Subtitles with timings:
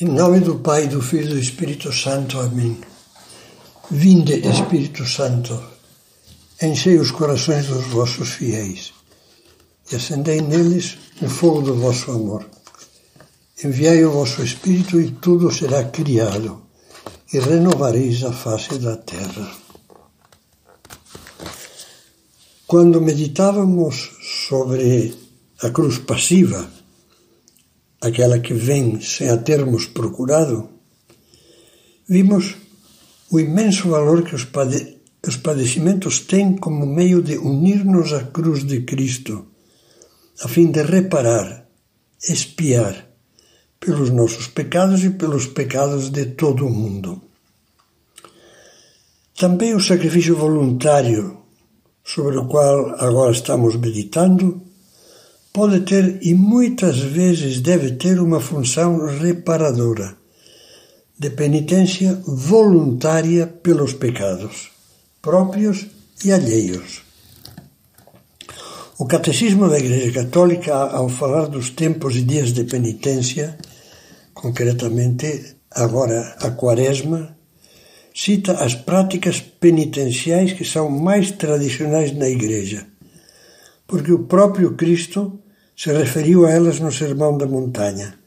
[0.00, 2.38] Em nome do Pai, do Filho e do Espírito Santo.
[2.38, 2.78] Amém.
[3.90, 5.60] Vinde, Espírito Santo,
[6.62, 8.92] enchei os corações dos vossos fiéis
[9.90, 12.48] e acendei neles o fogo do vosso amor.
[13.64, 16.62] Enviai o vosso Espírito e tudo será criado
[17.32, 19.50] e renovareis a face da terra.
[22.68, 24.12] Quando meditávamos
[24.48, 25.12] sobre
[25.60, 26.77] a cruz passiva,
[28.00, 30.68] aquela que vem sem a termos procurado,
[32.08, 32.56] vimos
[33.30, 38.64] o imenso valor que os, pade os padecimentos têm como meio de unir-nos à cruz
[38.64, 39.46] de Cristo,
[40.42, 41.68] a fim de reparar,
[42.22, 43.08] espiar
[43.80, 47.22] pelos nossos pecados e pelos pecados de todo o mundo.
[49.36, 51.38] Também o sacrifício voluntário,
[52.04, 54.67] sobre o qual agora estamos meditando,
[55.58, 60.14] pode ter e muitas vezes deve ter uma função reparadora,
[61.18, 64.70] de penitência voluntária pelos pecados,
[65.20, 65.84] próprios
[66.24, 67.02] e alheios.
[69.00, 73.58] O Catecismo da Igreja Católica, ao falar dos tempos e dias de penitência,
[74.32, 77.36] concretamente agora a Quaresma,
[78.14, 82.86] cita as práticas penitenciais que são mais tradicionais na Igreja
[83.88, 85.40] porque o próprio Cristo
[85.78, 88.18] se referiu a elas no Sermão da Montanha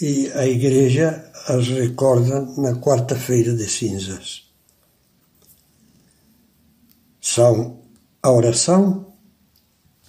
[0.00, 4.50] e a Igreja as recorda na quarta-feira de cinzas.
[7.20, 7.82] São
[8.22, 9.12] a oração,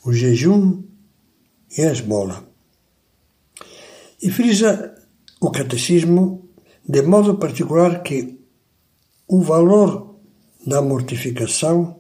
[0.05, 0.83] o jejum
[1.77, 2.47] e a esmola.
[4.21, 4.95] E frisa
[5.41, 6.49] o catecismo
[6.87, 8.39] de modo particular que
[9.27, 10.15] o valor
[10.65, 11.99] da mortificação,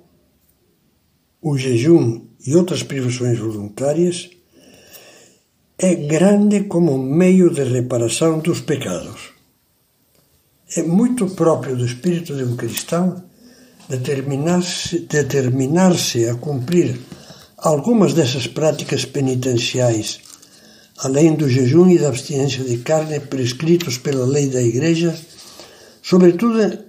[1.41, 4.36] o jejum e outras privações voluntárias,
[5.79, 9.29] é grande como meio de reparação dos pecados.
[10.75, 13.23] É muito próprio do espírito de um cristão
[13.87, 16.99] determinar-se determinar a cumprir
[17.59, 20.19] algumas dessas práticas penitenciais,
[20.97, 25.15] além do jejum e da abstinência de carne prescritos pela lei da Igreja,
[26.01, 26.85] sobretudo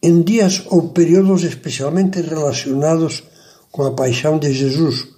[0.00, 3.24] em dias ou períodos especialmente relacionados
[3.72, 5.08] com a paixão de Jesus,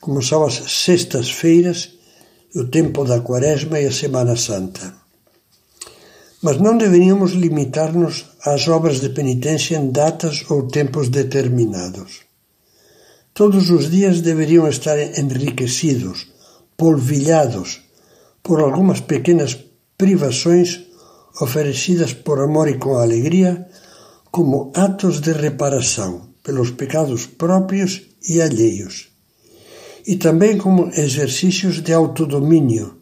[0.00, 1.99] como são as sextas-feiras,
[2.54, 4.94] o tempo da Quaresma e a Semana Santa.
[6.42, 12.22] Mas não deveríamos limitar-nos às obras de penitência em datas ou tempos determinados.
[13.34, 16.28] Todos os dias deveriam estar enriquecidos,
[16.76, 17.82] polvilhados
[18.42, 19.56] por algumas pequenas
[19.96, 20.80] privações
[21.40, 23.68] oferecidas por amor e com alegria,
[24.30, 29.09] como atos de reparação pelos pecados próprios e alheios,
[30.10, 32.96] e também como exercícios de autodomínio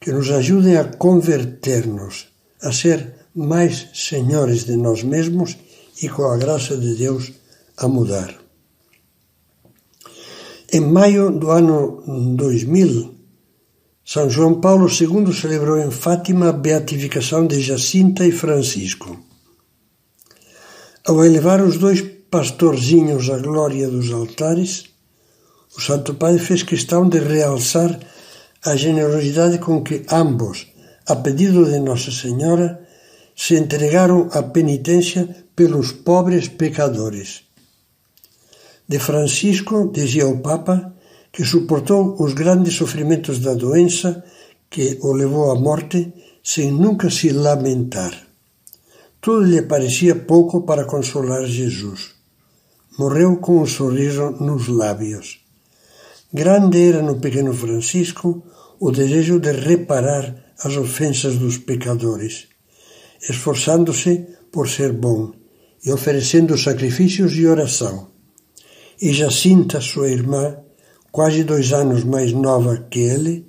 [0.00, 2.28] que nos ajudem a converter-nos,
[2.62, 5.58] a ser mais senhores de nós mesmos
[6.02, 7.32] e, com a graça de Deus,
[7.76, 8.34] a mudar.
[10.72, 12.02] Em maio do ano
[12.34, 13.14] 2000,
[14.02, 19.18] São João Paulo II celebrou em Fátima a beatificação de Jacinta e Francisco.
[21.06, 24.88] Ao elevar os dois pastorzinhos à glória dos altares,
[25.76, 27.98] o Santo Padre fez questão de realçar
[28.64, 30.66] a generosidade com que ambos,
[31.06, 32.86] a pedido de Nossa Senhora,
[33.36, 37.42] se entregaram à penitência pelos pobres pecadores.
[38.88, 40.94] De Francisco, dizia o Papa,
[41.32, 44.24] que suportou os grandes sofrimentos da doença
[44.70, 46.12] que o levou à morte
[46.42, 48.12] sem nunca se lamentar.
[49.20, 52.18] Tudo lhe parecia pouco para consolar Jesus
[52.98, 55.47] morreu com um sorriso nos lábios.
[56.32, 58.42] Grande era no pequeno Francisco
[58.78, 62.48] o desejo de reparar as ofensas dos pecadores,
[63.28, 65.32] esforçando-se por ser bom
[65.84, 68.08] e oferecendo sacrifícios e oração.
[69.00, 70.58] E Jacinta, sua irmã,
[71.10, 73.46] quase dois anos mais nova que ele,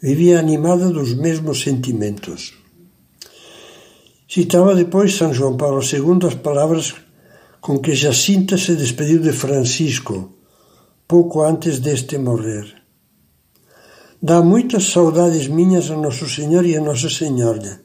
[0.00, 2.54] vivia animada dos mesmos sentimentos.
[4.28, 6.94] Citava depois São João Paulo II as palavras
[7.60, 10.37] com que Jacinta se despediu de Francisco,
[11.08, 12.66] pouco antes deste morrer.
[14.20, 17.80] Dá muitas saudades minhas a Nosso Senhor e a Nossa Senhora,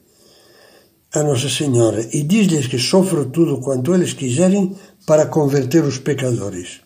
[1.13, 4.75] a Nossa Senhora, e diz-lhes que sofro tudo quanto eles quiserem
[5.05, 6.81] para converter os pecadores.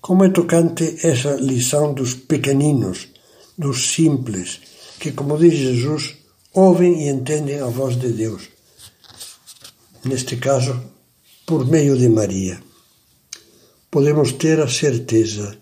[0.00, 3.08] Como é tocante essa lição dos pequeninos,
[3.56, 4.60] dos simples,
[4.98, 6.16] que, como diz Jesus,
[6.52, 8.48] ouvem e entendem a voz de Deus.
[10.04, 10.80] Neste caso,
[11.46, 12.69] por meio de Maria.
[13.90, 15.58] Podemos ter a certeza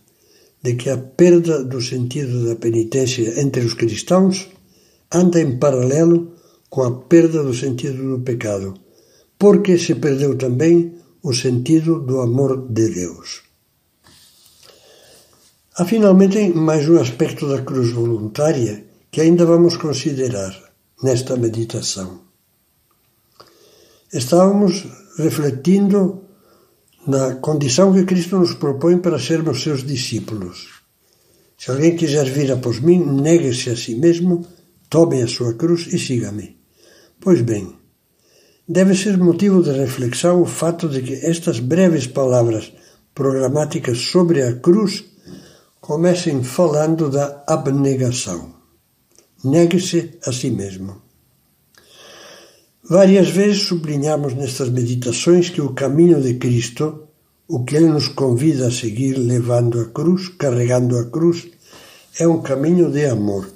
[0.63, 4.49] de que a perda do sentido da penitência entre os cristãos
[5.13, 6.35] anda em paralelo
[6.69, 8.75] com a perda do sentido do pecado,
[9.39, 13.43] porque se perdeu também o sentido do amor de Deus.
[15.77, 20.55] Há finalmente mais um aspecto da cruz voluntária que ainda vamos considerar
[21.03, 22.21] nesta meditação.
[24.13, 24.85] Estávamos
[25.17, 26.28] refletindo
[27.09, 30.83] na condição que Cristo nos propõe para sermos seus discípulos.
[31.57, 34.47] Se alguém quiser vir após mim, negue-se a si mesmo,
[34.91, 36.59] tome a sua cruz e siga-me.
[37.19, 37.75] Pois bem,
[38.69, 42.73] deve ser motivo de reflexão o fato de que estas breves palavras
[43.15, 45.07] programáticas sobre a cruz
[45.81, 48.55] comecem falando da abnegação.
[49.43, 51.08] Negue-se a si mesmo.
[52.91, 57.09] Várias vezes sublinhamos nestas meditações que o caminho de Cristo,
[57.47, 61.49] o que Ele nos convida a seguir levando a cruz, carregando a cruz,
[62.19, 63.47] é um caminho de amor.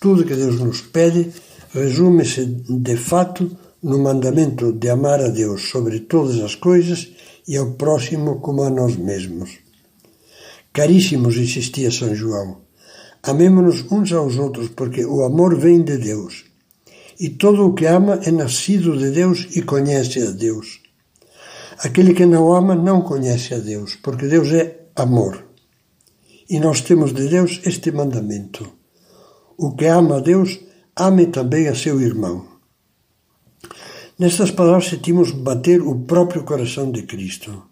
[0.00, 1.30] Tudo que Deus nos pede
[1.72, 7.08] resume-se de fato no mandamento de amar a Deus sobre todas as coisas
[7.46, 9.58] e ao próximo como a nós mesmos.
[10.72, 12.62] Caríssimos, insistia São João,
[13.22, 16.51] amemo-nos uns aos outros porque o amor vem de Deus
[17.18, 20.80] e todo o que ama é nascido de Deus e conhece a Deus.
[21.78, 25.44] Aquele que não ama não conhece a Deus, porque Deus é amor.
[26.48, 28.72] E nós temos de Deus este mandamento:
[29.56, 30.60] o que ama a Deus,
[30.96, 32.46] ame também a seu irmão.
[34.18, 37.64] Nestas palavras sentimos bater o próprio coração de Cristo.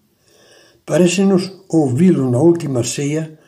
[0.85, 3.39] Parece-nos ouvi-lo na última ceia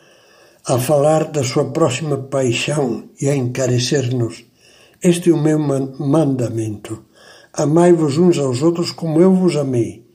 [0.64, 4.44] a falar da sua próxima paixão e a encarecer-nos
[5.02, 7.06] este é o meu mandamento.
[7.52, 10.06] Amai-vos uns aos outros como eu vos amei.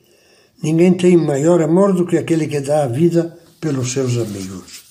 [0.63, 4.85] Ninguém tem maior amor do que aquele que dá a vida pelos seus amigos.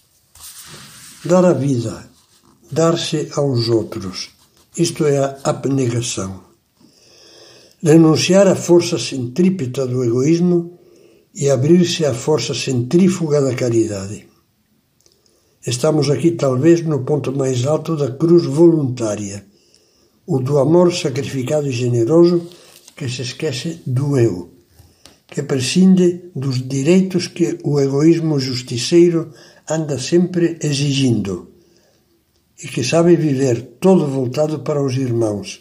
[1.24, 2.08] Dar a vida,
[2.70, 4.30] dar-se aos outros,
[4.76, 6.44] isto é a abnegação.
[7.82, 10.78] Renunciar à força centrípeta do egoísmo
[11.34, 14.28] e abrir-se à força centrífuga da caridade.
[15.66, 19.55] Estamos aqui, talvez, no ponto mais alto da cruz voluntária
[20.26, 22.48] o do amor sacrificado e generoso
[22.96, 24.50] que se esquece do eu,
[25.26, 29.32] que prescinde dos direitos que o egoísmo justiceiro
[29.68, 31.52] anda sempre exigindo
[32.62, 35.60] e que sabe viver todo voltado para os irmãos,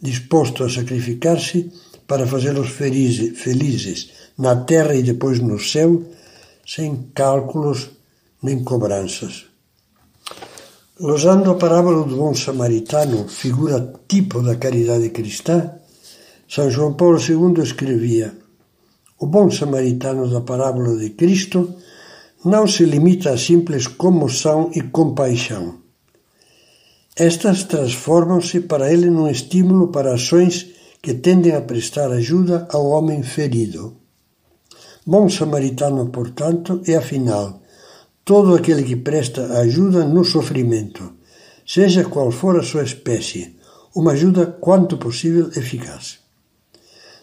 [0.00, 1.70] disposto a sacrificar-se
[2.06, 6.02] para fazê-los felizes na terra e depois no céu,
[6.66, 7.90] sem cálculos
[8.42, 9.51] nem cobranças.
[11.00, 15.72] Usando a parábola do bom samaritano, figura tipo da caridade cristã,
[16.46, 18.36] São João Paulo II escrevia:
[19.18, 21.76] O bom samaritano da parábola de Cristo
[22.44, 25.78] não se limita a simples comoção e compaixão.
[27.16, 30.66] Estas transformam-se para ele num estímulo para ações
[31.00, 33.96] que tendem a prestar ajuda ao homem ferido.
[35.06, 37.61] Bom samaritano, portanto, é afinal
[38.24, 41.12] todo aquele que presta ajuda no sofrimento,
[41.66, 43.56] seja qual for a sua espécie,
[43.94, 46.18] uma ajuda quanto possível eficaz.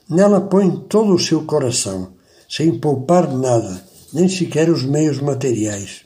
[0.10, 2.14] Nela põe todo o seu coração,
[2.50, 6.02] sem poupar nada, nem sequer os meios materiais.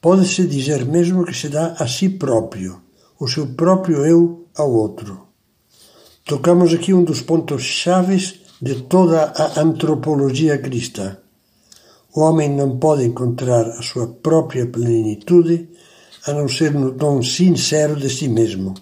[0.00, 2.80] Pode-se dizer mesmo que se dá a si próprio,
[3.18, 5.28] o seu próprio eu ao outro.
[6.24, 11.18] Tocamos aqui um dos pontos chaves de toda a antropologia cristã
[12.14, 15.68] o homem não pode encontrar a sua própria plenitude
[16.26, 18.72] a não ser no dom sincero de si mesmo.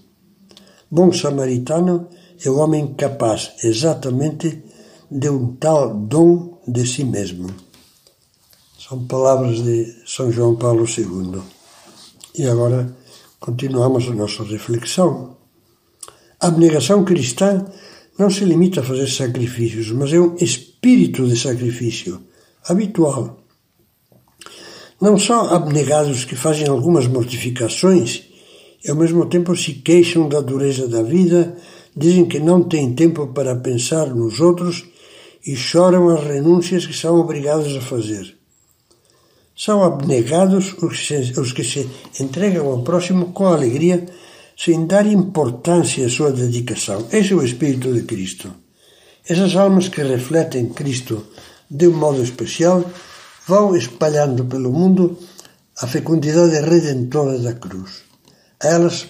[0.90, 2.08] Bom samaritano
[2.44, 4.62] é o homem capaz exatamente
[5.10, 7.48] de um tal dom de si mesmo.
[8.78, 11.40] São palavras de São João Paulo II.
[12.34, 12.94] E agora
[13.40, 15.38] continuamos a nossa reflexão.
[16.38, 17.64] A abnegação cristã
[18.18, 22.20] não se limita a fazer sacrifícios, mas é um espírito de sacrifício
[22.68, 23.38] habitual.
[25.00, 28.24] Não são abnegados que fazem algumas mortificações
[28.84, 31.56] e ao mesmo tempo se queixam da dureza da vida,
[31.96, 34.84] dizem que não têm tempo para pensar nos outros
[35.46, 38.36] e choram as renúncias que são obrigados a fazer.
[39.56, 41.88] São abnegados os que, se, os que se
[42.20, 44.06] entregam ao próximo com alegria,
[44.56, 47.06] sem dar importância à sua dedicação.
[47.12, 48.52] Esse é o Espírito de Cristo.
[49.28, 51.26] Essas almas que refletem Cristo
[51.78, 52.78] de um modo especial,
[53.46, 55.18] vão espalhando pelo mundo
[55.82, 57.90] a fecundidade redentora da cruz.
[58.62, 59.08] A elas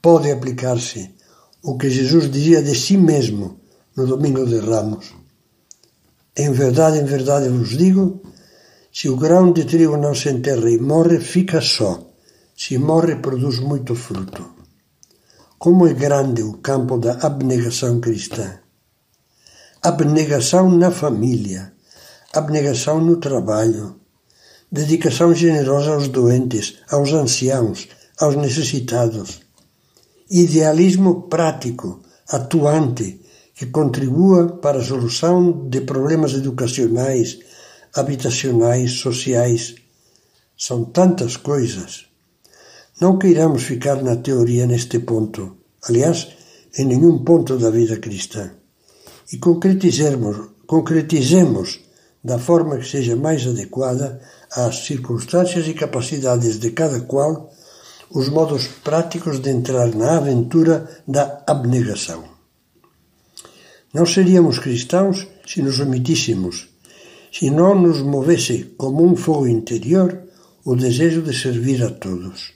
[0.00, 1.14] pode aplicar-se
[1.62, 3.60] o que Jesus dizia de si mesmo
[3.96, 5.06] no Domingo de Ramos.
[6.36, 8.22] Em verdade, em verdade vos digo:
[8.92, 11.92] se o grão de trigo não se enterra e morre, fica só.
[12.56, 14.54] Se morre, produz muito fruto.
[15.58, 18.60] como é grande o campo da abnegação cristã.
[19.82, 21.73] Abnegação na família,
[22.34, 23.96] abnegação no trabalho,
[24.70, 27.88] dedicação generosa aos doentes, aos anciãos,
[28.18, 29.40] aos necessitados,
[30.28, 33.20] idealismo prático, atuante,
[33.54, 37.38] que contribua para a solução de problemas educacionais,
[37.94, 39.76] habitacionais, sociais.
[40.56, 42.06] São tantas coisas.
[43.00, 45.56] Não queiramos ficar na teoria neste ponto,
[45.88, 46.28] aliás,
[46.76, 48.50] em nenhum ponto da vida cristã,
[49.32, 51.80] e concretizemos, concretizemos
[52.24, 54.18] da forma que seja mais adequada
[54.50, 57.52] às circunstâncias e capacidades de cada qual
[58.10, 62.24] os modos práticos de entrar na aventura da abnegação.
[63.92, 66.68] Não seríamos cristãos se nos omitíssemos,
[67.30, 70.22] se não nos movesse como um fogo interior
[70.64, 72.54] o desejo de servir a todos.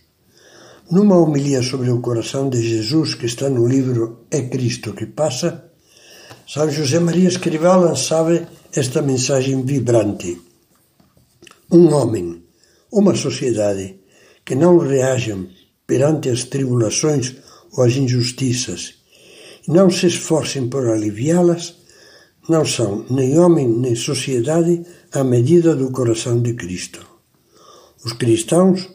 [0.91, 5.68] Numa homilia sobre o coração de Jesus que está no livro É Cristo que Passa,
[6.49, 10.41] São José Maria Escrivá lançava esta mensagem vibrante.
[11.71, 12.43] Um homem,
[12.91, 14.01] uma sociedade
[14.47, 15.47] que não reajam
[15.87, 17.37] perante as tribulações
[17.71, 18.95] ou as injustiças
[19.69, 21.77] e não se esforcem por aliviá-las,
[22.49, 27.07] não são nem homem nem sociedade à medida do coração de Cristo.
[28.03, 28.89] Os cristãos,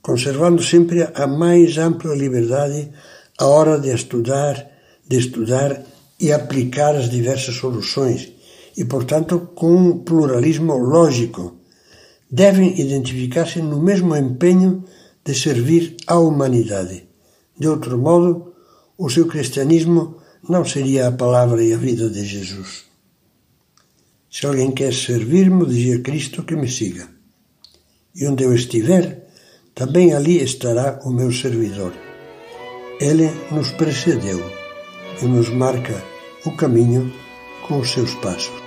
[0.00, 2.90] conservando sempre a mais ampla liberdade
[3.38, 4.66] à hora de estudar,
[5.06, 5.84] de estudar
[6.18, 8.32] e aplicar as diversas soluções,
[8.76, 11.60] e, portanto, com um pluralismo lógico,
[12.30, 14.84] devem identificar-se no mesmo empenho
[15.24, 17.08] de servir à humanidade.
[17.58, 18.54] De outro modo,
[18.98, 20.16] o seu cristianismo
[20.48, 22.84] não seria a palavra e a vida de Jesus.
[24.30, 27.08] Se alguém quer servir-me, dizia Cristo, que me siga.
[28.14, 29.28] E onde eu estiver,
[29.74, 31.92] também ali estará o meu servidor.
[33.00, 34.65] Ele nos precedeu
[35.22, 36.02] e nos marca
[36.44, 37.12] o caminho
[37.66, 38.65] com os seus passos.